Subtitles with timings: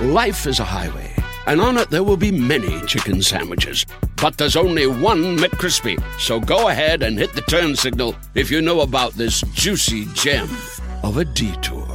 [0.00, 1.10] Life is a highway,
[1.46, 3.86] and on it there will be many chicken sandwiches.
[4.20, 5.98] But there's only one McCrispy.
[6.20, 10.50] So go ahead and hit the turn signal if you know about this juicy gem
[11.02, 11.86] of a detour.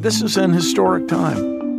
[0.00, 1.78] This is an historic time.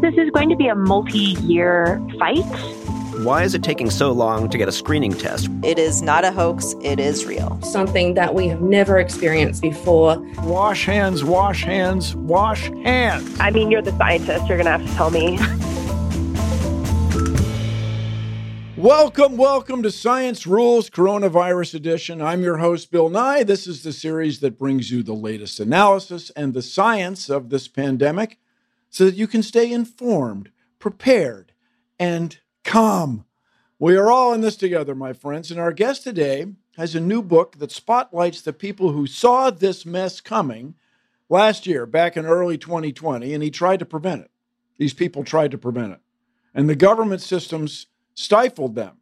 [0.00, 2.79] This is going to be a multi year fight.
[3.24, 5.50] Why is it taking so long to get a screening test?
[5.62, 7.60] It is not a hoax, it is real.
[7.60, 10.18] Something that we have never experienced before.
[10.42, 13.38] Wash hands, wash hands, wash hands.
[13.38, 15.38] I mean, you're the scientist, you're going to have to tell me.
[18.78, 22.22] Welcome, welcome to Science Rules Coronavirus Edition.
[22.22, 23.42] I'm your host, Bill Nye.
[23.42, 27.68] This is the series that brings you the latest analysis and the science of this
[27.68, 28.38] pandemic
[28.88, 31.52] so that you can stay informed, prepared,
[31.98, 33.24] and calm.
[33.78, 37.22] We are all in this together, my friends, and our guest today has a new
[37.22, 40.74] book that spotlights the people who saw this mess coming
[41.28, 44.30] last year, back in early 2020, and he tried to prevent it.
[44.78, 46.00] These people tried to prevent it.
[46.54, 48.98] And the government systems stifled them.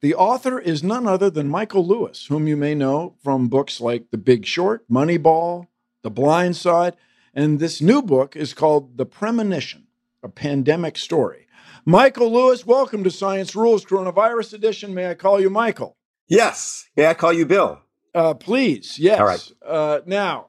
[0.00, 4.10] The author is none other than Michael Lewis, whom you may know from books like
[4.10, 5.68] The Big Short, Moneyball,
[6.02, 6.96] The Blind Side,
[7.34, 9.86] and this new book is called The Premonition,
[10.22, 11.45] a pandemic story.
[11.88, 14.92] Michael Lewis, welcome to Science Rules Coronavirus Edition.
[14.92, 15.96] May I call you Michael?
[16.26, 16.88] Yes.
[16.96, 17.80] May I call you Bill?
[18.12, 19.20] Uh, please, yes.
[19.20, 19.52] All right.
[19.64, 20.48] Uh, now,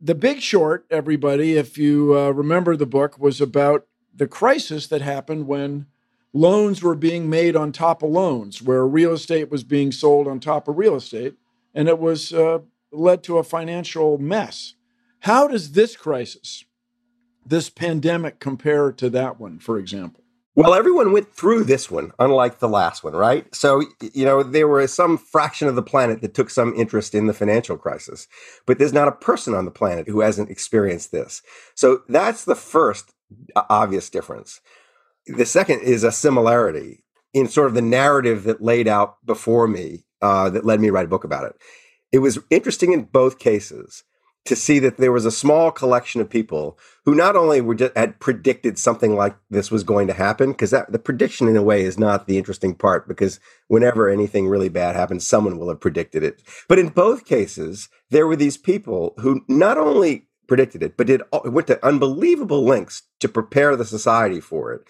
[0.00, 5.02] The Big Short, everybody, if you uh, remember the book, was about the crisis that
[5.02, 5.84] happened when
[6.32, 10.40] loans were being made on top of loans, where real estate was being sold on
[10.40, 11.34] top of real estate,
[11.74, 12.60] and it was uh,
[12.90, 14.76] led to a financial mess.
[15.20, 16.64] How does this crisis,
[17.44, 20.19] this pandemic, compare to that one, for example?
[20.56, 23.52] Well, everyone went through this one, unlike the last one, right?
[23.54, 27.26] So, you know, there were some fraction of the planet that took some interest in
[27.26, 28.26] the financial crisis,
[28.66, 31.40] but there's not a person on the planet who hasn't experienced this.
[31.76, 33.12] So that's the first
[33.54, 34.60] obvious difference.
[35.26, 40.04] The second is a similarity in sort of the narrative that laid out before me
[40.20, 41.54] uh, that led me to write a book about it.
[42.10, 44.02] It was interesting in both cases
[44.46, 47.96] to see that there was a small collection of people who not only were just,
[47.96, 51.82] had predicted something like this was going to happen, because the prediction in a way
[51.82, 56.22] is not the interesting part, because whenever anything really bad happens, someone will have predicted
[56.22, 56.42] it.
[56.68, 61.22] But in both cases, there were these people who not only predicted it, but did
[61.44, 64.82] went to unbelievable lengths to prepare the society for it.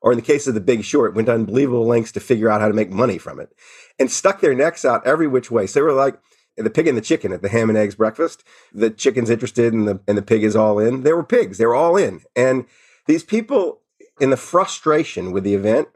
[0.00, 2.60] Or in the case of the Big Short, went to unbelievable lengths to figure out
[2.60, 3.52] how to make money from it,
[3.98, 5.66] and stuck their necks out every which way.
[5.66, 6.20] So they were like
[6.64, 8.44] the pig and the chicken at the ham and eggs breakfast.
[8.72, 11.02] The chicken's interested and the and the pig is all in.
[11.02, 11.58] They were pigs.
[11.58, 12.22] They were all in.
[12.34, 12.66] And
[13.06, 13.80] these people
[14.20, 15.88] in the frustration with the event,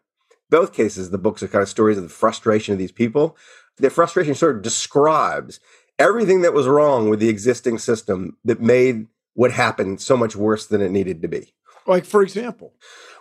[0.51, 3.37] both cases, the books are kind of stories of the frustration of these people.
[3.79, 5.61] Their frustration sort of describes
[5.99, 10.67] everything that was wrong with the existing system that made what happened so much worse
[10.67, 11.55] than it needed to be.
[11.87, 12.75] Like, for example?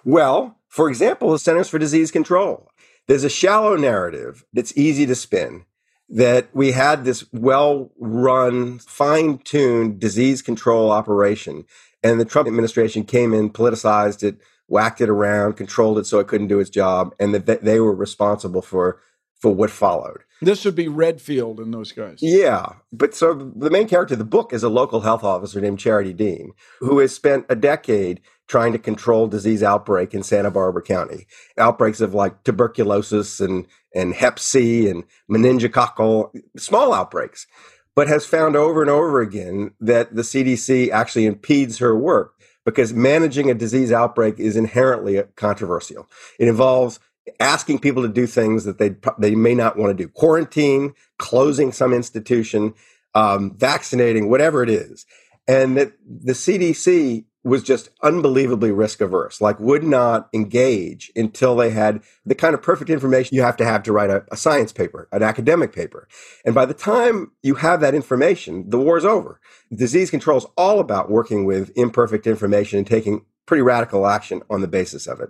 [0.04, 2.70] Well, for example, the Centers for Disease Control.
[3.08, 5.66] There's a shallow narrative that's easy to spin
[6.12, 11.66] that we had this well run, fine tuned disease control operation.
[12.04, 16.28] And the Trump administration came in, politicized it, whacked it around, controlled it so it
[16.28, 19.00] couldn't do its job, and that they were responsible for,
[19.40, 20.24] for what followed.
[20.42, 22.18] This would be Redfield and those guys.
[22.20, 22.74] Yeah.
[22.92, 26.14] But so the main character of the book is a local health officer named Charity
[26.14, 31.26] Dean, who has spent a decade trying to control disease outbreak in Santa Barbara County.
[31.58, 37.48] Outbreaks of like tuberculosis and, and hep C and meningococcal, small outbreaks,
[37.96, 42.34] but has found over and over again that the CDC actually impedes her work
[42.66, 46.10] because managing a disease outbreak is inherently controversial.
[46.38, 47.00] It involves
[47.40, 51.72] asking people to do things that they they may not want to do quarantine closing
[51.72, 52.74] some institution
[53.14, 55.06] um, vaccinating whatever it is
[55.48, 61.72] and that the cdc was just unbelievably risk averse like would not engage until they
[61.72, 64.72] had the kind of perfect information you have to have to write a, a science
[64.72, 66.08] paper an academic paper.
[66.46, 69.40] And by the time you have that information the war's over.
[69.74, 74.62] Disease control is all about working with imperfect information and taking pretty radical action on
[74.62, 75.30] the basis of it.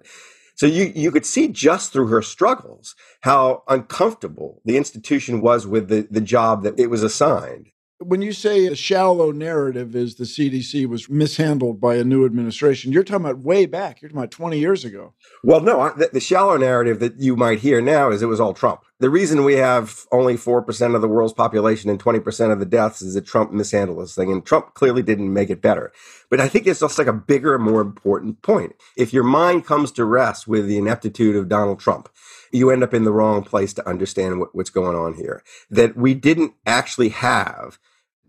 [0.56, 5.88] So you, you could see just through her struggles how uncomfortable the institution was with
[5.88, 7.70] the, the job that it was assigned.
[8.04, 12.92] When you say a shallow narrative is the CDC was mishandled by a new administration,
[12.92, 14.02] you're talking about way back.
[14.02, 15.14] You're talking about 20 years ago.
[15.44, 18.56] Well, no, the, the shallow narrative that you might hear now is it was all
[18.56, 18.82] Trump.
[19.00, 23.04] The reason we have only 4% of the world's population and 20% of the deaths
[23.04, 24.32] is that Trump mishandled this thing.
[24.32, 25.92] And Trump clearly didn't make it better.
[26.30, 28.76] But I think it's just like a bigger more important point.
[28.98, 32.10] If your mind comes to rest with the ineptitude of Donald Trump,
[32.52, 35.44] you end up in the wrong place to understand what, what's going on here.
[35.70, 37.80] That we didn't actually have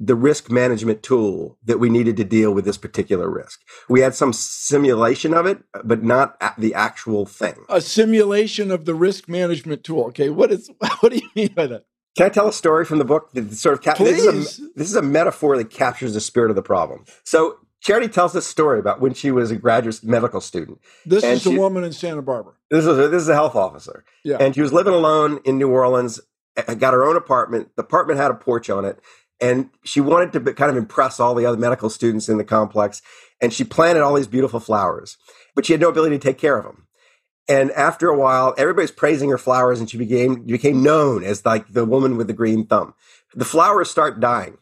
[0.05, 3.61] the risk management tool that we needed to deal with this particular risk.
[3.89, 7.55] We had some simulation of it, but not the actual thing.
[7.69, 10.07] A simulation of the risk management tool.
[10.07, 10.69] Okay, what is
[11.01, 11.85] what do you mean by that?
[12.17, 14.17] Can I tell a story from the book that sort of cap- Please.
[14.25, 17.05] This is, a, this is a metaphor that captures the spirit of the problem.
[17.25, 20.79] So Charity tells this story about when she was a graduate medical student.
[21.07, 22.55] This And is she- woman in Santa Barbara.
[22.71, 24.37] This is a, this is a health officer, Yeah.
[24.41, 26.21] and she was living alone in New Orleans.
[26.79, 27.71] Got her own apartment.
[27.77, 28.99] The apartment had a porch on it,
[29.43, 33.03] and she wanted to kind of impress all the other medical students in the complex.
[33.43, 35.19] And she planted all these beautiful flowers,
[35.57, 36.87] but she had no ability to take care of them.
[37.49, 41.73] And after a while, everybody's praising her flowers, and she became became known as like
[41.73, 42.95] the woman with the green thumb.
[43.35, 44.59] The flowers start dying.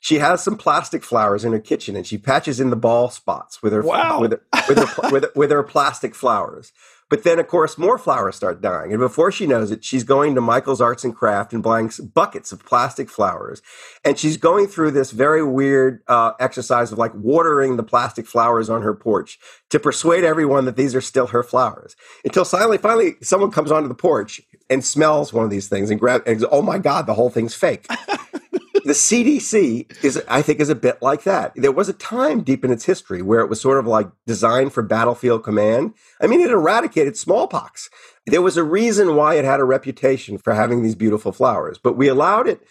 [0.00, 3.62] She has some plastic flowers in her kitchen, and she patches in the ball spots
[3.62, 4.20] with her Wow.
[4.20, 6.72] with her, with her, with, her, with her plastic flowers.
[7.08, 10.34] But then, of course, more flowers start dying, and before she knows it, she's going
[10.34, 13.62] to Michael's Arts and Craft and buying buckets of plastic flowers,
[14.04, 18.68] and she's going through this very weird uh, exercise of like watering the plastic flowers
[18.68, 19.38] on her porch
[19.70, 21.94] to persuade everyone that these are still her flowers.
[22.24, 26.00] Until finally, finally, someone comes onto the porch and smells one of these things and
[26.00, 27.86] grabs, and goes, "Oh my God, the whole thing's fake."
[28.86, 31.52] the CDC is, I think, is a bit like that.
[31.56, 34.72] There was a time deep in its history where it was sort of like designed
[34.72, 35.94] for battlefield command.
[36.20, 37.90] I mean, it eradicated smallpox.
[38.26, 41.96] There was a reason why it had a reputation for having these beautiful flowers, but
[41.96, 42.64] we allowed it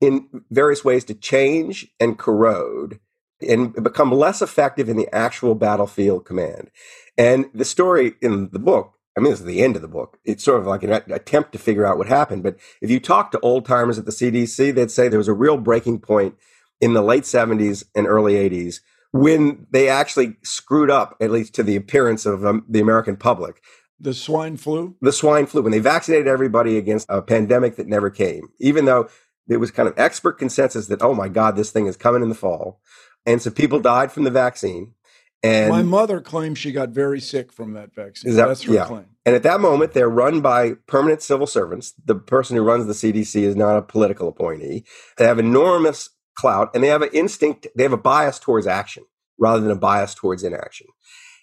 [0.00, 3.00] in various ways to change and corrode
[3.40, 6.70] and become less effective in the actual battlefield command.
[7.16, 10.18] And the story in the book, I mean, this is the end of the book.
[10.24, 12.42] It's sort of like an attempt to figure out what happened.
[12.42, 15.34] But if you talk to old timers at the CDC, they'd say there was a
[15.34, 16.34] real breaking point
[16.80, 18.80] in the late 70s and early 80s
[19.12, 23.62] when they actually screwed up, at least to the appearance of um, the American public.
[24.00, 24.96] The swine flu.
[25.00, 29.08] The swine flu, when they vaccinated everybody against a pandemic that never came, even though
[29.46, 32.28] there was kind of expert consensus that, oh my God, this thing is coming in
[32.28, 32.80] the fall.
[33.26, 34.94] And so people died from the vaccine.
[35.42, 38.30] And My mother claims she got very sick from that vaccine.
[38.30, 38.84] Is that- That's her yeah.
[38.86, 39.06] claim.
[39.24, 41.92] And at that moment, they're run by permanent civil servants.
[42.04, 44.84] The person who runs the CDC is not a political appointee.
[45.16, 49.04] They have enormous clout and they have an instinct, they have a bias towards action
[49.38, 50.86] rather than a bias towards inaction.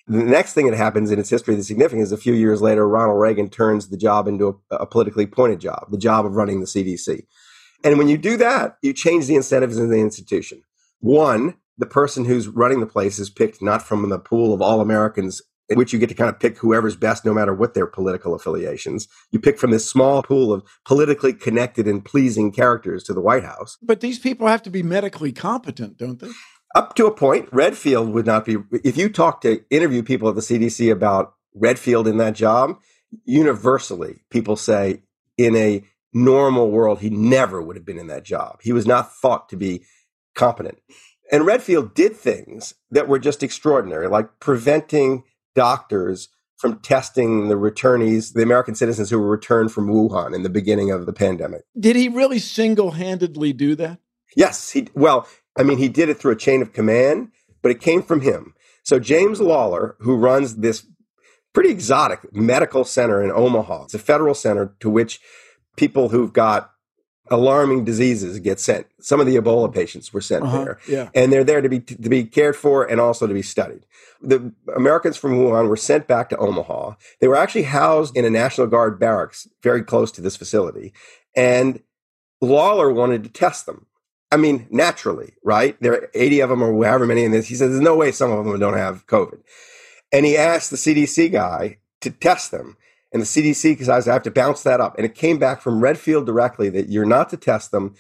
[0.08, 2.88] The next thing that happens in its history that's significant is a few years later,
[2.88, 6.62] Ronald Reagan turns the job into a, a politically appointed job, the job of running
[6.62, 7.26] the CDC.
[7.84, 10.64] And when you do that, you change the incentives in the institution.
[11.00, 14.82] One, the person who's running the place is picked not from the pool of all
[14.82, 17.88] Americans, in which you get to kind of pick whoever's best, no matter what their
[17.88, 19.08] political affiliations.
[19.32, 23.44] You pick from this small pool of politically connected and pleasing characters to the White
[23.44, 23.78] House.
[23.82, 26.30] But these people have to be medically competent, don't they?
[26.76, 28.58] Up to a point, Redfield would not be.
[28.84, 32.78] If you talk to interview people at the CDC about Redfield in that job,
[33.26, 35.02] universally, people say
[35.38, 35.84] in a
[36.14, 38.60] normal world, he never would have been in that job.
[38.62, 39.84] He was not thought to be
[40.36, 40.80] competent.
[41.32, 45.24] And Redfield did things that were just extraordinary, like preventing
[45.56, 50.50] doctors from testing the returnees, the American citizens who were returned from Wuhan in the
[50.50, 51.62] beginning of the pandemic.
[51.80, 54.00] Did he really single handedly do that?
[54.36, 57.32] Yes, he well, I mean, he did it through a chain of command,
[57.62, 58.54] but it came from him.
[58.84, 60.86] So James Lawler, who runs this
[61.54, 65.20] pretty exotic medical center in Omaha, it's a federal center to which
[65.78, 66.72] people who've got
[67.32, 68.88] alarming diseases get sent.
[69.00, 71.10] Some of the Ebola patients were sent Uh-huh, there, yeah.
[71.14, 73.82] and they're there to be to be cared for and also to be studied.
[74.22, 76.96] The Americans from Wuhan were sent back to Omaha.
[77.22, 80.94] They were actually housed in a National Guard barracks very close to this facility,
[81.36, 81.82] and
[82.42, 83.86] Lawler wanted to test them.
[84.32, 85.76] I mean, naturally, right?
[85.82, 87.48] There are 80 of them or however many in this.
[87.48, 89.40] He says, there's no way some of them don't have COVID.
[90.14, 92.78] And he asked the CDC guy to test them.
[93.12, 94.96] And the CDC says, I have to bounce that up.
[94.98, 97.96] And it came back from Redfield directly that you're not to test them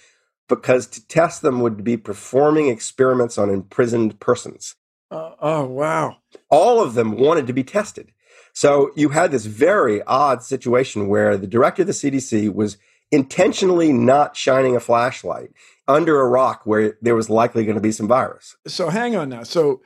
[0.47, 4.75] because to test them would be performing experiments on imprisoned persons.
[5.11, 6.17] Uh, oh, wow.
[6.49, 8.11] All of them wanted to be tested.
[8.53, 12.77] So you had this very odd situation where the director of the CDC was
[13.11, 15.51] intentionally not shining a flashlight
[15.87, 18.55] under a rock where there was likely going to be some virus.
[18.67, 19.43] So hang on now.
[19.43, 19.81] So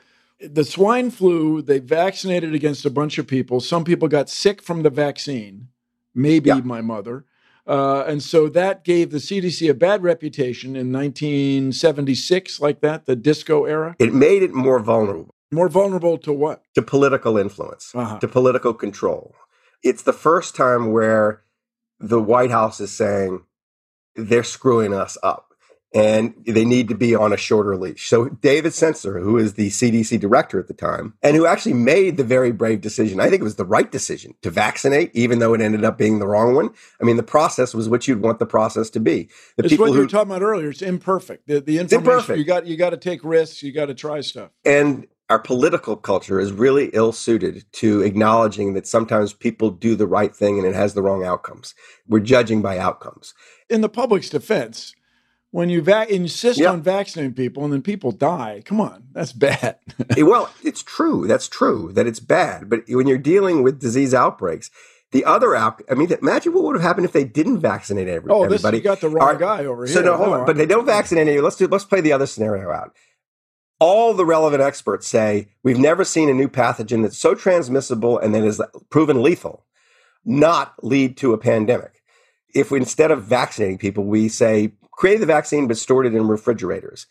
[0.50, 3.60] the swine flu, they vaccinated against a bunch of people.
[3.60, 5.70] Some people got sick from the vaccine,
[6.14, 6.62] maybe Yeah.
[6.64, 7.26] my mother.
[7.66, 13.16] Uh, and so that gave the CDC a bad reputation in 1976, like that, the
[13.16, 13.96] disco era.
[14.00, 16.64] It made it more vulnerable More vulnerable to what?
[16.76, 18.20] to political influence, Uh-huh.
[18.20, 19.36] to political control.
[19.84, 21.44] It's the first time where
[22.00, 23.44] the White House is saying
[24.16, 25.53] they're screwing us up
[25.94, 28.08] and they need to be on a shorter leash.
[28.08, 32.18] So David Sencer, who is the CDC director at the time, and who actually made
[32.18, 35.54] the very brave decision, I think it was the right decision to vaccinate, even though
[35.54, 36.72] it ended up being the wrong one.
[37.00, 39.30] I mean, the process was what you'd want the process to be.
[39.58, 40.70] The It's what you were talking about earlier.
[40.70, 41.48] It's imperfect.
[41.48, 42.40] The, the information imperfect.
[42.40, 43.62] you got you got to take risks.
[43.62, 44.50] You got to try stuff.
[44.66, 50.06] and our political culture is really ill suited to acknowledging that sometimes people do the
[50.06, 51.74] right thing and it has the wrong outcomes.
[52.08, 53.34] We're judging by outcomes.
[53.70, 54.94] In the public's defense,
[55.54, 56.72] when you va- insist Yeah.
[56.72, 59.78] on vaccinating people and then people die, come on, that's bad.
[60.18, 61.28] Well, it's true.
[61.28, 62.70] That's true that it's bad.
[62.72, 64.72] But when you're dealing with disease outbreaks,
[65.12, 68.32] the other out, I mean, imagine what would have happened if they didn't vaccinate every,
[68.32, 68.78] oh, this everybody.
[68.78, 69.94] you got the wrong right, guy over here.
[69.94, 70.46] So no, hold No, on.
[70.48, 71.40] But they don't vaccinate any.
[71.40, 71.68] Let's do.
[71.68, 72.96] Let's play the other scenario out.
[73.80, 78.34] All the relevant experts say we've never seen a new pathogen that's so transmissible and
[78.34, 79.66] that is proven lethal
[80.26, 82.02] not lead to a pandemic.
[82.56, 86.28] If we instead of vaccinating people, we say create the vaccine but stored it in
[86.28, 87.08] refrigerators.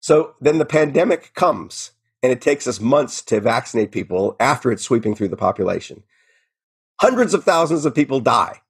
[0.00, 1.92] So then the pandemic comes
[2.22, 6.02] and it takes us months to vaccinate people after it's sweeping through the population.
[7.00, 8.62] Hundreds of thousands of people die.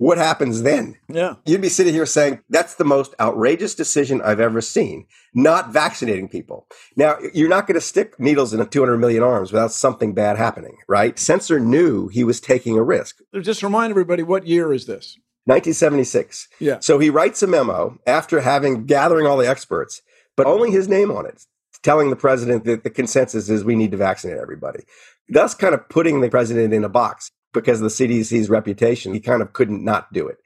[0.00, 0.96] What happens then?
[1.08, 1.34] yeah.
[1.44, 6.26] You'd be sitting here saying, that's the most outrageous decision I've ever seen, not vaccinating
[6.26, 6.66] people.
[6.96, 10.78] Now, you're not going to stick needles in 200 million arms without something bad happening,
[10.88, 11.18] right?
[11.18, 13.18] Sencer knew he was taking a risk.
[13.42, 15.18] Just remind everybody what year is this?
[15.44, 16.48] 1976.
[16.58, 16.78] Yeah.
[16.80, 20.02] So he writes a memo after having gathering all the experts,
[20.36, 21.44] but only his name on it,
[21.82, 24.84] telling the president that the consensus is we need to vaccinate everybody.
[25.28, 29.14] Thus, kind of putting the president in a box because of the CDC's reputation.
[29.14, 30.38] He kind of couldn't not do it.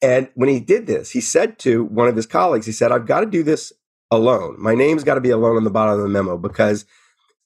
[0.00, 3.06] And when he did this, he said to one of his colleagues, he said, I've
[3.06, 3.72] got to do this
[4.10, 4.56] alone.
[4.58, 6.84] My name's got to be alone on the bottom of the memo because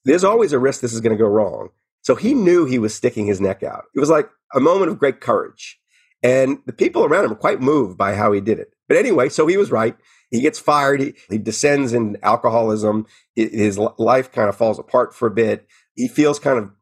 [0.05, 1.69] there's always a risk this is going to go wrong.
[2.03, 3.85] So he knew he was sticking his neck out.
[3.95, 5.79] It was like a moment of great courage.
[6.27, 8.73] And the people around him were quite moved by how he did it.
[8.89, 9.97] But anyway, so he was right.
[10.29, 11.01] He gets fired.
[11.01, 13.07] He, he descends in alcoholism.
[13.37, 15.69] His life kind of falls apart for a bit.
[15.95, 16.73] He feels kind of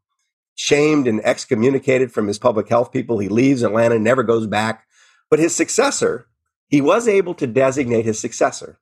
[0.54, 3.18] shamed and excommunicated from his public health people.
[3.18, 4.86] He leaves Atlanta, never goes back.
[5.28, 6.26] But his successor,
[6.68, 8.78] he was able to designate his successor,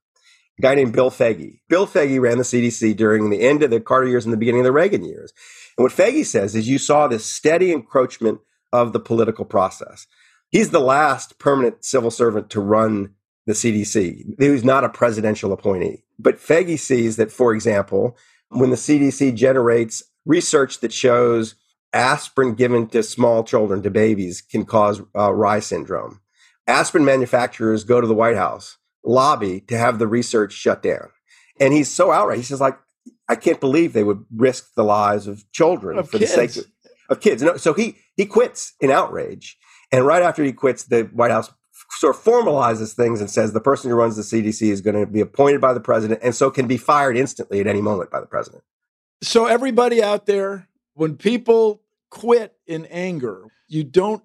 [0.60, 1.58] a guy named Bill Foege.
[1.68, 4.60] Bill Foege ran the CDC during the end of the Carter years and the beginning
[4.60, 5.32] of the Reagan years.
[5.76, 8.38] And what Foege says is you saw this steady encroachment
[8.72, 10.06] of the political process.
[10.52, 13.14] He's the last permanent civil servant to run
[13.46, 14.34] the CDC.
[14.38, 16.04] He was not a presidential appointee.
[16.18, 18.16] But Foege sees that, for example,
[18.50, 21.56] when the CDC generates research that shows
[21.92, 26.20] aspirin given to small children, to babies, can cause uh, Reye syndrome,
[26.66, 31.08] aspirin manufacturers go to the White House, lobby to have the research shut down.
[31.58, 32.42] And he's so outraged.
[32.42, 32.78] He says, like,
[33.28, 36.66] I can't believe they would risk the lives of children Of for the sake of,
[37.08, 37.42] of kids.
[37.42, 39.58] No, so he he quits in outrage.
[39.92, 41.52] And right after he quits, the White House
[41.98, 45.06] sort of formalizes things and says the person who runs the CDC is going to
[45.06, 48.20] be appointed by the president and so can be fired instantly at any moment by
[48.20, 48.62] the president.
[49.22, 54.22] So everybody out there, when people quit in anger, you don't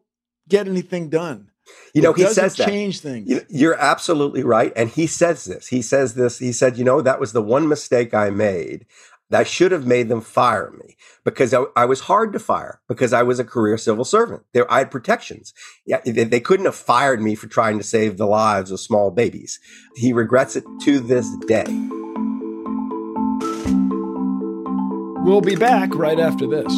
[0.47, 1.51] get anything done.
[1.93, 2.67] You know, It he says that.
[2.67, 3.29] change things.
[3.29, 4.71] You- You're absolutely right.
[4.75, 5.67] And he says this.
[5.67, 6.39] He says this.
[6.39, 8.85] He said, you know, that was the one mistake I made.
[9.31, 13.11] I should have made them fire me because I, I was hard to fire because
[13.11, 14.43] I was a career civil servant.
[14.53, 15.53] There, I had protections.
[15.85, 19.11] Yeah, they, they couldn't have fired me for trying to save the lives of small
[19.11, 19.59] babies.
[19.95, 21.65] He regrets it to this day.
[25.25, 26.73] We'll be back right after this.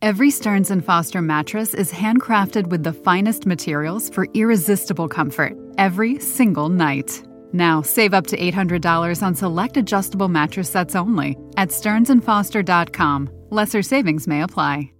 [0.00, 6.20] Every Stearns and Foster mattress is handcrafted with the finest materials for irresistible comfort every
[6.20, 7.20] single night.
[7.52, 13.30] Now, save up to $800 on select adjustable mattress sets only at stearnsandfoster.com.
[13.50, 14.92] Lesser savings may apply.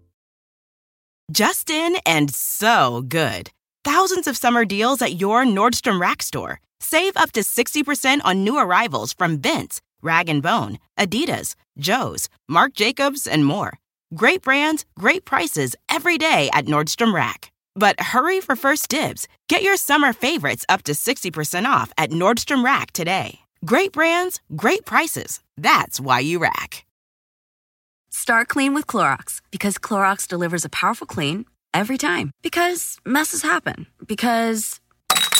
[1.30, 3.50] Just in and so good.
[3.84, 6.58] Thousands of summer deals at your Nordstrom Rack store.
[6.80, 12.74] Save up to 60% on new arrivals from Vince, Rag & Bone, Adidas, Joe's, Marc
[12.74, 13.78] Jacobs, and more.
[14.14, 17.52] Great brands, great prices every day at Nordstrom Rack.
[17.74, 19.28] But hurry for first dibs.
[19.48, 23.40] Get your summer favorites up to 60% off at Nordstrom Rack today.
[23.64, 25.40] Great brands, great prices.
[25.56, 26.86] That's why you rack.
[28.10, 32.30] Start clean with Clorox because Clorox delivers a powerful clean every time.
[32.42, 33.86] Because messes happen.
[34.06, 34.80] Because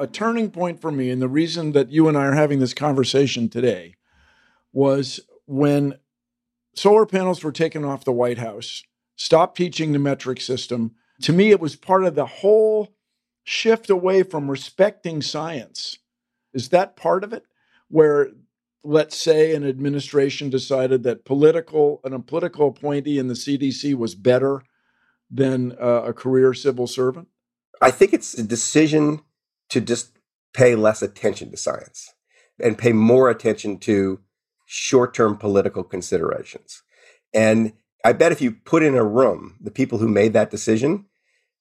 [0.00, 2.72] A turning point for me, and the reason that you and I are having this
[2.72, 3.94] conversation today
[4.72, 5.98] was when
[6.74, 8.82] solar panels were taken off the White House,
[9.16, 10.92] stopped teaching the metric system.
[11.22, 12.94] To me, it was part of the whole
[13.44, 15.98] shift away from respecting science.
[16.54, 17.44] Is that part of it?
[17.88, 18.30] Where,
[18.82, 24.14] let's say, an administration decided that political, an, a political appointee in the CDC was
[24.14, 24.62] better
[25.30, 27.28] than uh, a career civil servant?
[27.82, 29.20] I think it's a decision
[29.70, 30.18] to just
[30.52, 32.12] pay less attention to science
[32.62, 34.20] and pay more attention to
[34.66, 36.82] short term political considerations.
[37.34, 37.72] And
[38.04, 41.06] I bet if you put in a room the people who made that decision,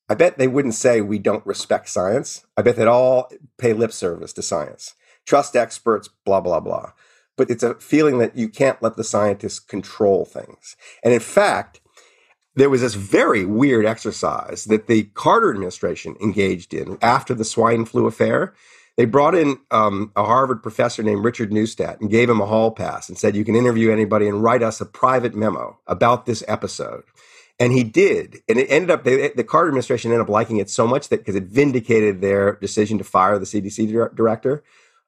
[0.09, 2.45] I bet they wouldn't say we don't respect science.
[2.57, 6.93] I bet they'd all pay lip service to science, trust experts, blah, blah, blah.
[7.37, 10.75] But it's a feeling that you can't let the scientists control things.
[11.03, 11.79] And in fact,
[12.55, 17.85] there was this very weird exercise that the Carter administration engaged in after the swine
[17.85, 18.53] flu affair.
[18.97, 22.71] They brought in um, a Harvard professor named Richard Neustadt and gave him a hall
[22.71, 26.43] pass and said, You can interview anybody and write us a private memo about this
[26.47, 27.03] episode.
[27.61, 28.41] And he did.
[28.49, 31.19] And it ended up, they, the Carter administration ended up liking it so much that
[31.19, 34.63] because it vindicated their decision to fire the CDC director,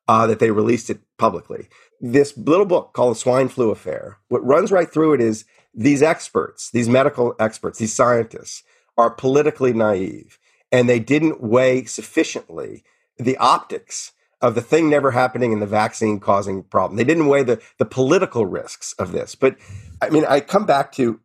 [0.07, 1.69] uh, that they released it publicly.
[2.01, 6.01] This little book called The Swine Flu Affair, what runs right through it is these
[6.01, 8.63] experts, these medical experts, these scientists
[8.97, 10.39] are politically naive
[10.71, 12.83] and they didn't weigh sufficiently
[13.17, 16.97] the optics of the thing never happening and the vaccine causing problem.
[16.97, 19.35] They didn't weigh the, the political risks of this.
[19.35, 19.57] But
[20.01, 21.19] I mean, I come back to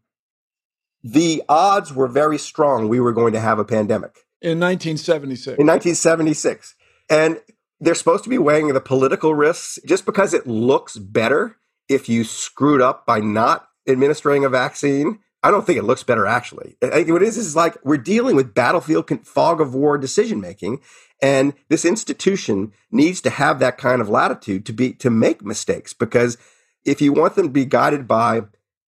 [1.02, 4.26] the odds were very strong we were going to have a pandemic.
[4.42, 5.58] In 1976.
[5.58, 6.74] In 1976.
[7.08, 7.40] And
[7.80, 11.56] they're supposed to be weighing the political risks just because it looks better
[11.88, 15.18] if you screwed up by not administering a vaccine.
[15.42, 16.76] I don't think it looks better actually.
[16.82, 20.40] I think what it is is like we're dealing with battlefield fog of war decision
[20.40, 20.80] making,
[21.22, 25.92] and this institution needs to have that kind of latitude to be to make mistakes
[25.92, 26.36] because
[26.84, 28.42] if you want them to be guided by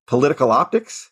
[0.07, 1.11] political optics,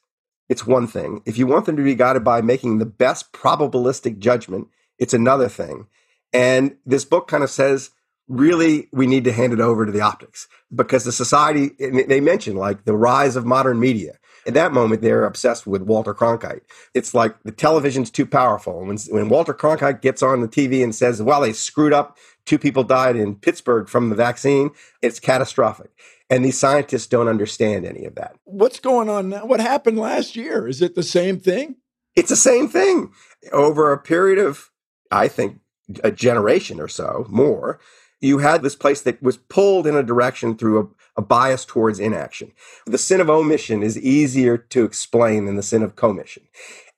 [0.49, 1.23] it's one thing.
[1.27, 5.49] If you want them to be guided by making the best probabilistic judgment, it's another
[5.49, 5.87] thing.
[6.33, 7.91] And this book kind of says
[8.29, 12.57] really we need to hand it over to the optics because the society they mention
[12.57, 14.19] like the rise of modern media.
[14.47, 16.63] At that moment they're obsessed with walter cronkite.
[16.95, 18.85] It's like the television's too powerful.
[18.85, 22.59] When, when walter cronkite gets on the tv and says well they screwed up two
[22.59, 24.71] people died in pittsburgh from the vaccine
[25.03, 25.91] it's catastrophic.
[26.29, 28.35] And these scientists don't understand any of that.
[28.43, 29.47] What's going on now?
[29.47, 30.67] What happened last year?
[30.67, 31.77] Is it the same thing?
[32.17, 33.13] It's the same thing.
[33.53, 34.71] Over a period of
[35.13, 35.61] i think
[36.03, 37.79] a generation or so more
[38.21, 40.81] you had this place that was pulled in a direction through
[41.17, 42.53] a, a, bias towards inaction.
[42.87, 46.45] The sin of omission is easier to explain than the sin of commission.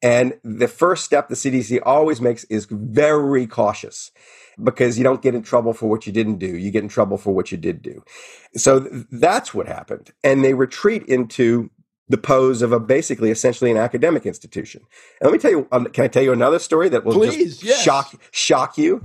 [0.00, 4.12] And the first step the CDC always makes is very cautious
[4.62, 6.56] because you don't get in trouble for what you didn't do.
[6.56, 8.04] You get in trouble for what you did do.
[8.54, 10.12] So th- that's what happened.
[10.22, 11.70] And they retreat into
[12.08, 14.82] the pose of a basically essentially an academic institution.
[15.20, 17.58] And let me tell you, um, can I tell you another story that will Please,
[17.58, 17.82] just yes.
[17.82, 19.02] shock shock you?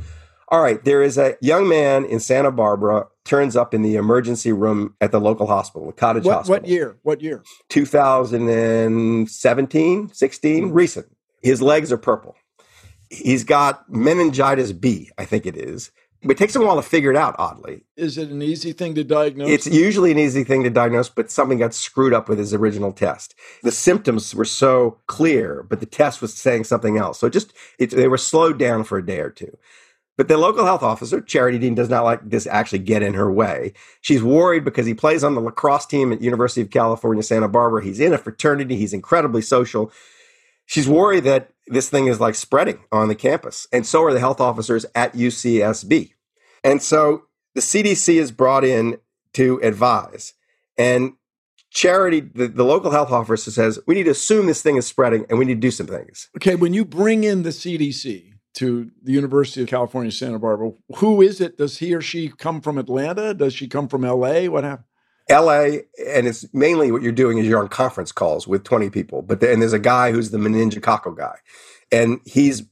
[0.49, 4.51] All right, there is a young man in Santa Barbara turns up in the emergency
[4.51, 6.61] room at the local hospital, the cottage what, hospital.
[6.61, 6.99] What year?
[7.03, 7.41] What year?
[7.69, 10.73] 2017, 16, mm-hmm.
[10.73, 11.07] recent.
[11.41, 12.35] His legs are purple.
[13.09, 15.91] He's got meningitis B, I think it is.
[16.23, 17.83] It takes him a while to figure it out, oddly.
[17.97, 19.49] Is it an easy thing to diagnose?
[19.49, 22.91] It's usually an easy thing to diagnose, but something got screwed up with his original
[22.91, 23.35] test.
[23.61, 27.19] The symptoms were so clear, but the test was saying something else.
[27.19, 29.57] So just, it, they were slowed down for a day or two.
[30.15, 33.31] But the local health officer, Charity Dean, does not like this actually get in her
[33.31, 33.73] way.
[34.01, 37.83] She's worried because he plays on the lacrosse team at University of California, Santa Barbara.
[37.83, 38.75] He's in a fraternity.
[38.75, 39.91] He's incredibly social.
[40.65, 43.67] She's worried that this thing is like spreading on the campus.
[43.71, 46.13] And so are the health officers at UCSB.
[46.63, 47.23] And so
[47.55, 48.97] the CDC is brought in
[49.33, 50.33] to advise.
[50.77, 51.13] And
[51.69, 55.25] Charity, the, the local health officer says, we need to assume this thing is spreading
[55.29, 56.29] and we need to do some things.
[56.37, 60.71] Okay, when you bring in the CDC, to the University of California, Santa Barbara.
[60.97, 61.57] Who is it?
[61.57, 63.33] Does he or she come from Atlanta?
[63.33, 64.45] Does she come from LA?
[64.45, 64.85] What happened?
[65.29, 69.21] LA, and it's mainly what you're doing is you're on conference calls with 20 people.
[69.21, 71.37] But then there's a guy who's the meningococcal guy,
[71.91, 72.63] and he's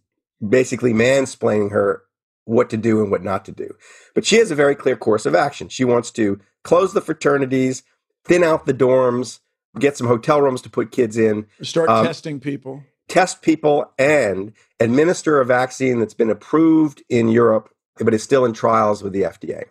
[0.48, 2.04] basically mansplaining her
[2.46, 3.74] what to do and what not to do.
[4.16, 5.70] But she has a very clear course of action.
[5.70, 7.84] She wants to close the fraternities,
[8.26, 9.40] thin out the dorms,
[9.80, 14.54] get some hotel rooms to put kids in, start um, testing people, test people, and
[14.80, 17.70] administer a vaccine that's been approved in Europe
[18.04, 19.66] but is still in trials with the FDA.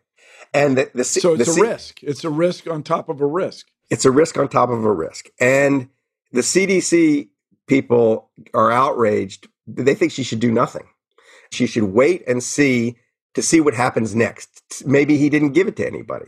[0.52, 2.02] And the, the so it's the, a risk.
[2.02, 3.68] It's a risk on top of a risk.
[3.88, 5.28] It's a risk on top of a risk.
[5.40, 5.88] And
[6.32, 7.28] the CDC
[7.66, 9.48] people are outraged.
[9.66, 10.86] They think she should do nothing.
[11.52, 12.96] She should wait and see
[13.34, 14.59] to see what happens next.
[14.84, 16.26] Maybe he didn't give it to anybody.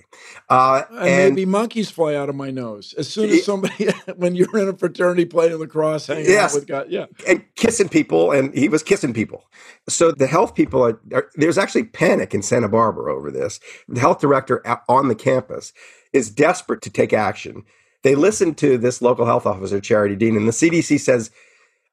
[0.49, 4.35] Uh, and, and, maybe monkeys fly out of my nose as soon as somebody, when
[4.35, 8.33] you're in a fraternity playing lacrosse, hanging yes, out with guys, yeah, and kissing people,
[8.33, 9.45] and he was kissing people.
[9.89, 13.61] So the health people are, are there's actually panic in Santa Barbara over this.
[13.89, 15.73] The health director on the campus
[16.13, 17.63] is desperate to take action.
[18.03, 21.31] They listened to this local health officer, Charity Dean, and the CDC says,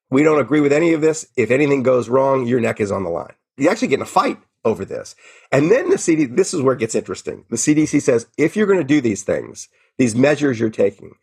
[0.10, 1.28] "We don't agree with any of this.
[1.38, 4.06] If anything goes wrong, your neck is on the line." You actually get in a
[4.06, 5.16] fight over this.
[5.52, 7.46] And then the CDC, this is where it gets interesting.
[7.50, 11.16] The CDC says if you're going to do these things, these measures you're taking,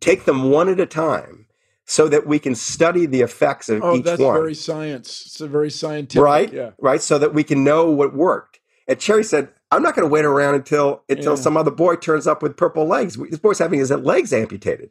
[0.00, 1.46] take them one at a time
[1.84, 4.34] so that we can study the effects of oh, each that's one.
[4.34, 5.24] very science.
[5.26, 6.22] It's a very scientific.
[6.22, 6.52] Right?
[6.52, 6.70] Yeah.
[6.78, 7.00] Right?
[7.00, 8.60] So that we can know what worked.
[8.86, 11.42] And Cherry said, I'm not going to wait around until until yeah.
[11.42, 13.16] some other boy turns up with purple legs.
[13.16, 14.90] This boy's having his legs amputated.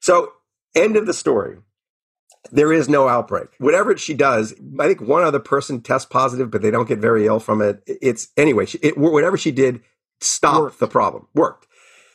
[0.00, 0.32] So,
[0.74, 1.58] end of the story
[2.52, 3.48] there is no outbreak.
[3.58, 7.26] Whatever she does, I think one other person tests positive, but they don't get very
[7.26, 7.82] ill from it.
[7.86, 9.80] It's anyway, it, whatever she did
[10.20, 10.80] stopped worked.
[10.80, 11.66] the problem, worked.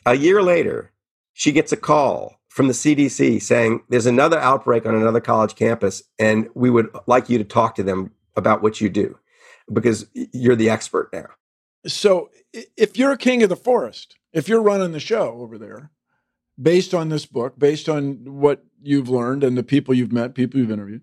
[0.04, 0.92] A year later,
[1.32, 6.02] she gets a call from the CDC saying there's another outbreak on another college campus,
[6.18, 9.18] and we would like you to talk to them about what you do
[9.72, 11.26] because you're the expert now.
[11.86, 15.90] So, if you're a king of the forest, if you're running the show over there,
[16.60, 20.60] based on this book, based on what you've learned and the people you've met, people
[20.60, 21.02] you've interviewed,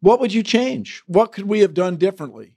[0.00, 1.02] what would you change?
[1.06, 2.54] What could we have done differently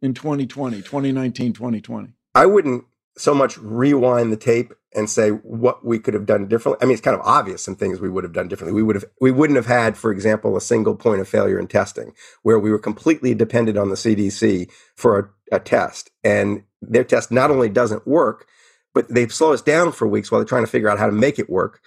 [0.00, 2.12] in 2020, 2019, 2020?
[2.34, 2.84] I wouldn't
[3.18, 6.82] so much rewind the tape and say what we could have done differently.
[6.82, 8.74] I mean, it's kind of obvious some things we would have done differently.
[8.74, 11.66] We would have we wouldn't have had, for example, a single point of failure in
[11.66, 12.12] testing
[12.42, 16.10] where we were completely dependent on the CDC for a, a test.
[16.22, 18.46] And their test not only doesn't work,
[18.96, 21.12] but they slow us down for weeks while they're trying to figure out how to
[21.12, 21.82] make it work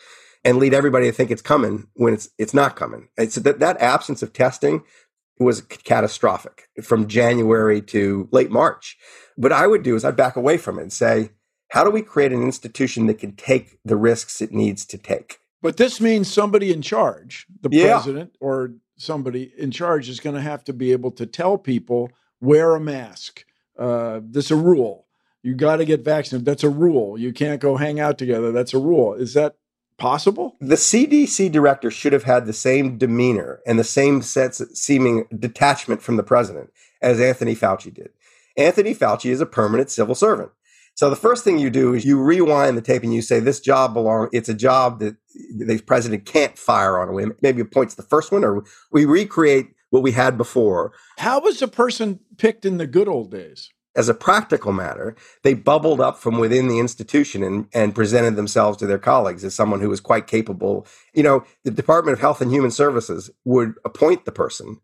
[0.46, 3.10] and lead everybody to think it's coming when it's it's not coming.
[3.18, 4.84] It's that that absence of testing
[5.40, 8.96] was catastrophic from January to late March.
[9.38, 11.32] What I would do is I'd back away from it and say,
[11.70, 15.40] how do we create an institution that can take the risks it needs to take?
[15.64, 17.94] But this means somebody in charge, the yeah.
[17.94, 22.12] president or somebody in charge, is going to have to be able to tell people
[22.40, 23.46] wear a mask.
[23.80, 25.08] Uh, this is a rule.
[25.42, 26.46] You got to get vaccinated.
[26.46, 27.18] That's a rule.
[27.18, 28.52] You can't go hang out together.
[28.52, 29.14] That's a rule.
[29.14, 29.56] Is that
[29.98, 30.56] possible?
[30.60, 36.02] The CDC director should have had the same demeanor and the same sense seeming detachment
[36.02, 36.72] from the president
[37.02, 38.10] as Anthony Fauci did.
[38.58, 40.52] Anthony Fauci is a permanent civil servant.
[40.96, 43.62] So the first thing you do is you rewind the tape and you say this
[43.62, 45.16] job belong it's a job that
[45.58, 47.36] the president can't fire on a whim.
[47.42, 50.92] Maybe appoints the first one or we recreate what we had before.
[51.18, 53.70] How was a person picked in the good old days?
[53.96, 58.78] As a practical matter, they bubbled up from within the institution and, and presented themselves
[58.78, 60.86] to their colleagues as someone who was quite capable.
[61.14, 64.80] You know, the Department of Health and Human Services would appoint the person,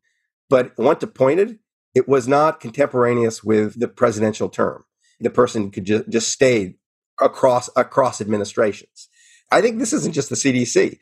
[0.49, 1.59] but once appointed,
[1.93, 4.83] it was not contemporaneous with the presidential term.
[5.19, 6.75] The person could just, just stay
[7.21, 9.07] across across administrations.
[9.51, 10.99] I think this isn't just the CDC.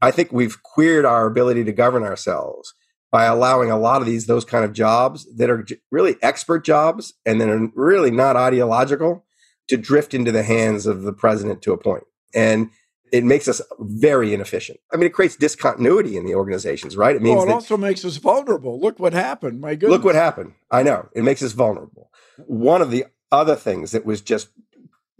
[0.00, 2.74] I think we've queered our ability to govern ourselves
[3.14, 7.14] by allowing a lot of these those kind of jobs that are really expert jobs
[7.24, 9.24] and then are really not ideological
[9.68, 12.02] to drift into the hands of the president to a point
[12.34, 12.70] and
[13.12, 14.80] it makes us very inefficient.
[14.92, 17.14] I mean, it creates discontinuity in the organizations, right?
[17.14, 18.80] It means well, it also makes us vulnerable.
[18.80, 19.60] Look what happened.
[19.60, 19.90] My goodness.
[19.90, 20.54] Look what happened.
[20.68, 21.08] I know.
[21.14, 22.10] It makes us vulnerable.
[22.46, 24.48] One of the other things that was just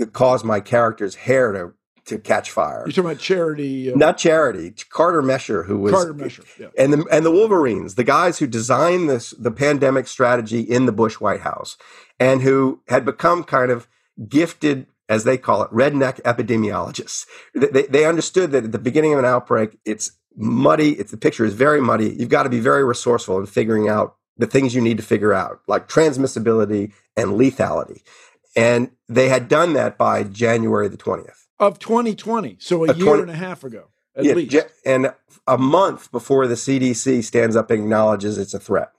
[0.00, 1.74] that caused my character's hair to
[2.07, 2.83] to catch fire.
[2.85, 4.75] You're talking about charity, uh, not charity.
[4.90, 6.69] Carter Mecher, who was Carter Mecher, yeah.
[6.79, 10.93] and the and the Wolverines, the guys who designed this the pandemic strategy in the
[10.93, 11.77] Bush White House,
[12.19, 13.88] and who had become kind of
[14.29, 17.27] gifted, as they call it, redneck epidemiologists.
[17.55, 20.93] They, they understood that at the beginning of an outbreak, it's muddy.
[20.93, 22.11] It's the picture is very muddy.
[22.11, 25.33] You've got to be very resourceful in figuring out the things you need to figure
[25.33, 28.03] out, like transmissibility and lethality.
[28.57, 33.23] And they had done that by January the twentieth of 2020, so a, year 20,
[33.23, 35.12] and a half ago, at yeah, least, and
[35.47, 38.90] a month before the CDC stands up and acknowledges it's a threat.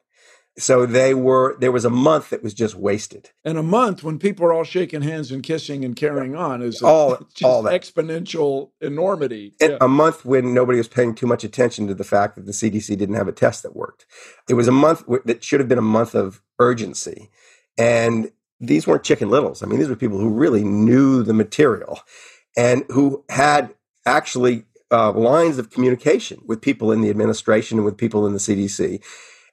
[0.58, 3.32] So they were there was a month that was just wasted.
[3.44, 6.82] And a month when people are all shaking hands and kissing and carrying on is
[6.82, 7.74] all all that.
[7.74, 9.54] exponential enormity.
[9.60, 9.78] Yeah.
[9.82, 12.98] A month when nobody was paying too much attention to the fact that the CDC
[12.98, 14.06] didn't have a test that worked.
[14.50, 17.32] It was a month that should have been a month of urgency
[17.78, 19.62] And these weren't chicken littles.
[19.62, 22.00] I mean, these were people who really knew the material
[22.58, 23.74] and who had
[24.06, 28.40] actually uh, lines of communication with people in the administration and with people in the
[28.40, 29.04] CDC.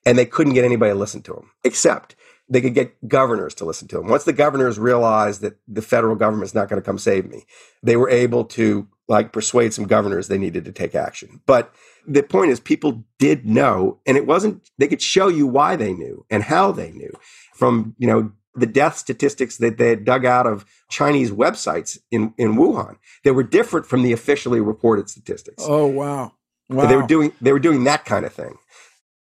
[0.05, 2.17] And they couldn't get anybody to listen to them, except
[2.49, 4.09] they could get governors to listen to them.
[4.09, 7.45] Once the governors realized that the federal government's not going to come save me,
[7.83, 11.41] they were able to like persuade some governors they needed to take action.
[11.47, 11.73] But
[12.07, 15.93] the point is people did know and it wasn't they could show you why they
[15.93, 17.13] knew and how they knew
[17.55, 22.35] from, you know, the death statistics that they had dug out of Chinese websites in,
[22.37, 22.97] in Wuhan.
[23.25, 25.65] They were different from the officially reported statistics.
[25.67, 26.33] Oh wow.
[26.69, 26.87] Wow.
[26.87, 28.57] They were doing they were doing that kind of thing.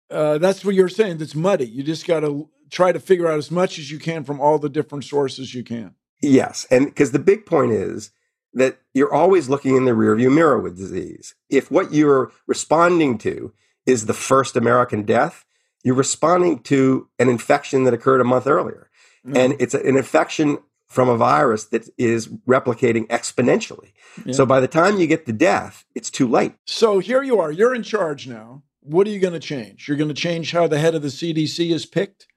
[0.09, 1.17] Uh, that's what you're saying.
[1.17, 1.65] That's muddy.
[1.65, 4.59] You just got to try to figure out as much as you can from all
[4.59, 5.95] the different sources you can.
[6.21, 8.11] Yes, and because the big point is
[8.53, 11.35] that you're always looking in the rearview mirror with disease.
[11.49, 13.53] If what you're responding to
[13.85, 15.45] is the first American death,
[15.83, 18.89] you're responding to an infection that occurred a month earlier.
[19.25, 19.37] Mm-hmm.
[19.37, 20.57] And it's an infection
[20.87, 23.93] from a virus that is replicating exponentially.
[24.25, 24.33] Yeah.
[24.33, 26.55] So by the time you get the death, it's too late.
[26.65, 28.63] So here you are, you're in charge now.
[28.81, 29.87] What are you going to change?
[29.87, 32.27] You're going to change how the head of the CDC is picked?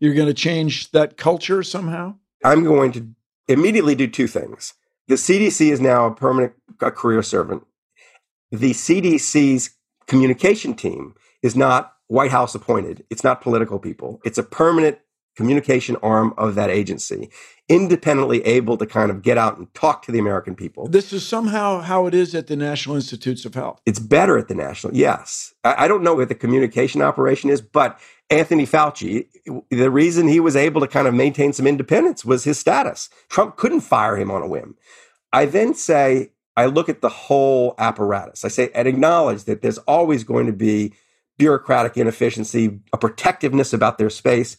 [0.00, 2.16] You're going to change that culture somehow?
[2.44, 3.08] I'm going to
[3.48, 4.74] immediately do two things.
[5.08, 7.64] The CDC is now a permanent a career servant.
[8.50, 9.70] The CDC's
[10.06, 13.04] communication team is not White House appointed.
[13.10, 14.20] It's not political people.
[14.24, 14.98] It's a permanent
[15.36, 17.30] communication arm of that agency,
[17.68, 20.86] independently able to kind of get out and talk to the American people.
[20.88, 23.80] This is somehow how it is at the National Institutes of Health.
[23.86, 25.54] It's better at the National, yes.
[25.64, 27.98] I, I don't know what the communication operation is, but
[28.30, 29.28] Anthony Fauci,
[29.70, 33.10] the reason he was able to kind of maintain some independence was his status.
[33.28, 34.76] Trump couldn't fire him on a whim.
[35.32, 38.44] I then say, I look at the whole apparatus.
[38.44, 40.92] I say, and acknowledge that there's always going to be
[41.36, 44.56] bureaucratic inefficiency, a protectiveness about their space.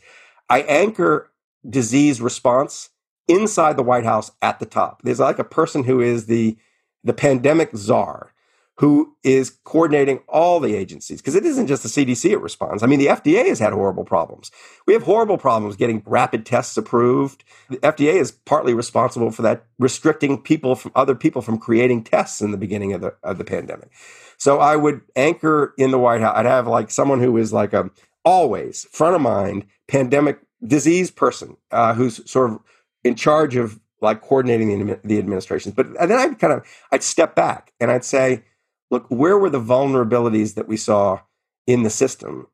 [0.49, 1.31] I anchor
[1.67, 2.89] disease response
[3.27, 5.01] inside the White House at the top.
[5.01, 6.57] There's like a person who is the
[7.03, 8.31] the pandemic czar
[8.79, 12.83] who is coordinating all the agencies because it isn't just the CDC it responds.
[12.83, 14.51] I mean, the FDA has had horrible problems.
[14.85, 17.45] We have horrible problems getting rapid tests approved.
[17.69, 22.41] The FDA is partly responsible for that, restricting people from other people from creating tests
[22.41, 23.89] in the beginning of the of the pandemic.
[24.37, 26.35] So I would anchor in the White House.
[26.35, 27.89] I'd have like someone who is like a
[28.25, 32.59] always front of mind pandemic disease person uh, who's sort of
[33.03, 35.75] in charge of like coordinating the, the administrations.
[35.75, 38.43] But then I'd kind of I'd step back and I'd say,
[38.91, 41.21] look, where were the vulnerabilities that we saw
[41.67, 42.47] in the system,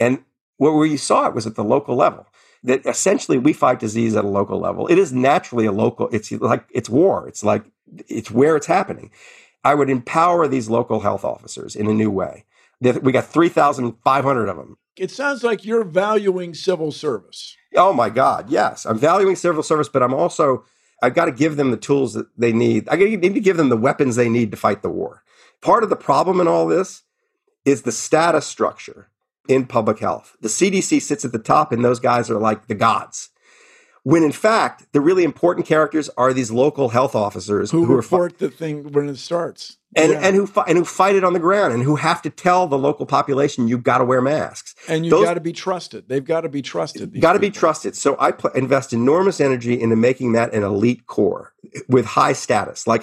[0.00, 0.24] and
[0.58, 2.26] where you saw it was at the local level.
[2.62, 4.88] That essentially we fight disease at a local level.
[4.88, 6.08] It is naturally a local.
[6.08, 7.28] It's like it's war.
[7.28, 7.64] It's like
[8.08, 9.10] it's where it's happening.
[9.62, 12.44] I would empower these local health officers in a new way.
[12.80, 17.56] We got 3,500 of them it sounds like you're valuing civil service.
[17.76, 18.86] Oh my God, yes.
[18.86, 20.64] I'm valuing civil service, but I'm also
[21.02, 22.88] I've got to give them the tools that they need.
[22.88, 25.22] I need to give them the weapons they need to fight the war.
[25.60, 27.02] Part of the problem in all this
[27.64, 29.10] is the status structure
[29.48, 30.36] in public health.
[30.40, 33.30] The CDC sits at the top, and those guys are like the gods.
[34.06, 38.34] When in fact, the really important characters are these local health officers who, who report
[38.34, 40.20] are, the thing when it starts and yeah.
[40.20, 42.78] and who and who fight it on the ground and who have to tell the
[42.78, 46.08] local population you've got to wear masks and you've got to be trusted.
[46.08, 47.20] They've got to be trusted.
[47.20, 47.96] Got to be trusted.
[47.96, 51.52] So I pl- invest enormous energy into making that an elite corps
[51.88, 53.02] with high status, like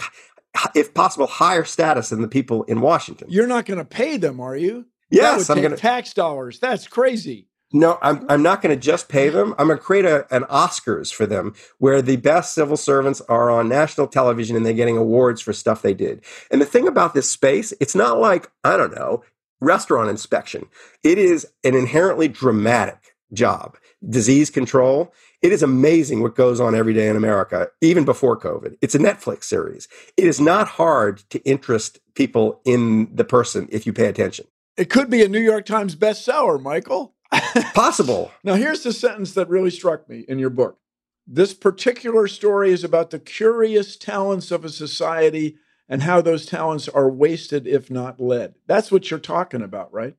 [0.73, 3.27] if possible, higher status than the people in Washington.
[3.29, 4.85] You're not going to pay them, are you?
[5.09, 6.59] Yes, I'm going to tax dollars.
[6.59, 7.49] That's crazy.
[7.75, 9.55] No, I'm, I'm not going to just pay them.
[9.57, 13.49] I'm going to create a, an Oscars for them where the best civil servants are
[13.49, 16.23] on national television and they're getting awards for stuff they did.
[16.51, 19.23] And the thing about this space, it's not like, I don't know,
[19.59, 20.67] restaurant inspection.
[21.03, 23.75] It is an inherently dramatic job.
[24.07, 25.11] Disease control.
[25.41, 28.77] It is amazing what goes on every day in America, even before COVID.
[28.81, 29.87] It's a Netflix series.
[30.15, 34.45] It is not hard to interest people in the person if you pay attention.
[34.77, 37.13] It could be a New York Times bestseller, Michael.
[37.73, 38.31] Possible.
[38.43, 40.79] now, here's the sentence that really struck me in your book.
[41.25, 45.55] This particular story is about the curious talents of a society
[45.87, 48.55] and how those talents are wasted if not led.
[48.67, 50.15] That's what you're talking about, right?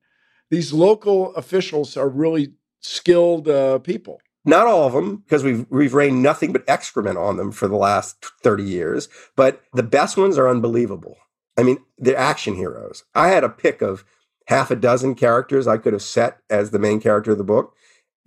[0.51, 4.21] These local officials are really skilled uh, people.
[4.45, 7.77] Not all of them, because we've we've rained nothing but excrement on them for the
[7.77, 9.09] last 30 years.
[9.37, 11.17] But the best ones are unbelievable.
[11.57, 13.05] I mean, they're action heroes.
[13.15, 14.05] I had a pick of
[14.47, 17.75] half a dozen characters I could have set as the main character of the book.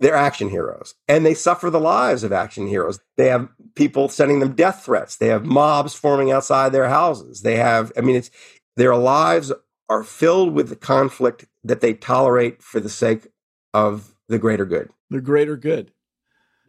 [0.00, 3.00] They're action heroes and they suffer the lives of action heroes.
[3.16, 5.16] They have people sending them death threats.
[5.16, 7.42] They have mobs forming outside their houses.
[7.42, 8.30] They have, I mean, it's
[8.76, 9.52] their lives
[9.88, 13.26] are filled with the conflict that they tolerate for the sake
[13.74, 14.90] of the greater good.
[15.10, 15.92] The greater good.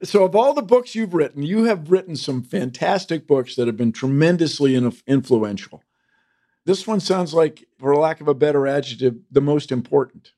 [0.02, 3.76] So, of all the books you've written, you have written some fantastic books that have
[3.76, 4.74] been tremendously
[5.06, 5.84] influential.
[6.70, 10.34] This one sounds like, for lack of a better adjective, the most important.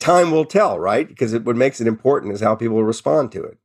[0.00, 1.06] Time will tell, right?
[1.06, 3.56] Because it, what makes it important is how people respond to it.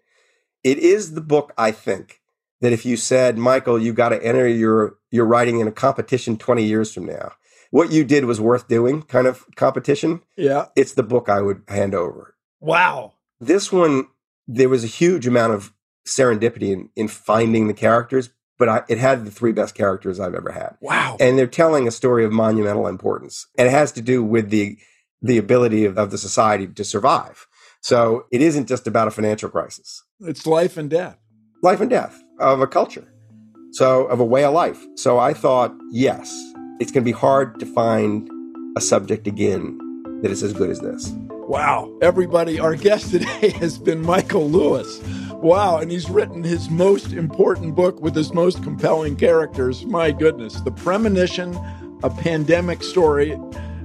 [0.64, 2.22] It is the book, I think,
[2.62, 6.38] that if you said, Michael, you got to enter your your writing in a competition
[6.38, 7.32] 20 years from now,
[7.72, 10.22] what you did was worth doing kind of competition.
[10.38, 10.68] Yeah.
[10.76, 12.36] It's the book I would hand over.
[12.60, 13.14] Wow.
[13.40, 14.10] This one,
[14.48, 15.74] there was a huge amount of
[16.06, 20.36] serendipity in, in finding the characters, but I, it had the three best characters I've
[20.36, 20.78] ever had.
[20.82, 21.18] Wow.
[21.20, 23.48] And they're telling a story of monumental importance.
[23.58, 24.78] And it has to do with the
[25.22, 27.48] the ability of, of the society to survive.
[27.80, 30.04] So it isn't just about a financial crisis.
[30.20, 31.18] It's life and death.
[31.62, 33.08] Life and death of a culture.
[33.72, 34.84] So of a way of life.
[34.96, 36.30] So I thought, yes,
[36.80, 38.30] it's going to be hard to find
[38.78, 39.78] a subject again
[40.22, 41.12] that is as good as this.
[41.30, 41.94] Wow.
[42.02, 45.00] Everybody, our guest today has been Michael Lewis.
[45.44, 45.80] Wow.
[45.80, 49.86] And he's written his most important book with his most compelling characters.
[49.86, 50.62] My goodness.
[50.62, 51.54] The Premonition,
[52.02, 53.38] a pandemic story.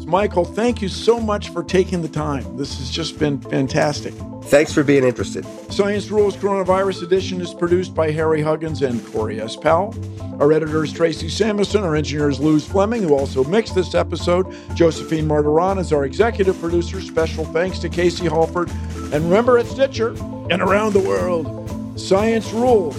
[0.09, 2.57] Michael, thank you so much for taking the time.
[2.57, 4.15] This has just been fantastic.
[4.45, 5.45] Thanks for being interested.
[5.71, 9.55] Science Rules Coronavirus Edition is produced by Harry Huggins and Corey S.
[9.55, 9.95] Powell.
[10.41, 11.85] Our editor is Tracy Samuelson.
[11.85, 14.47] Our engineer is Luz Fleming, who also mixed this episode.
[14.75, 17.03] Josephine Martiran is our executive producer.
[17.03, 18.71] Special thanks to Casey Halford.
[19.13, 20.13] And remember at Stitcher
[20.49, 22.97] and around the world, science rules.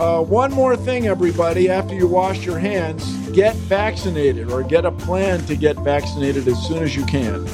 [0.00, 4.90] Uh, one more thing, everybody, after you wash your hands, get vaccinated or get a
[4.90, 7.46] plan to get vaccinated as soon as you can.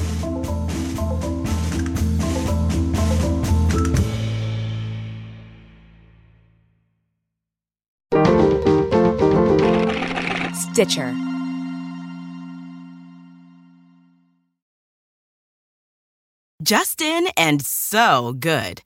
[10.55, 11.13] Stitcher.
[16.63, 18.86] Justin and so good.